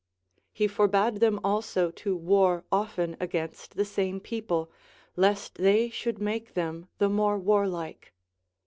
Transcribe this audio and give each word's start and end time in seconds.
He 0.51 0.67
forbade 0.67 1.17
them 1.17 1.39
also 1.43 1.91
to 1.91 2.15
Avar 2.17 2.63
often 2.71 3.15
against 3.19 3.75
the 3.75 3.85
same 3.85 4.19
people, 4.19 4.71
lest 5.15 5.59
they 5.59 5.89
should 5.91 6.17
make 6.17 6.55
them 6.55 6.87
the 6.97 7.07
more 7.07 7.37
warlike. 7.37 8.11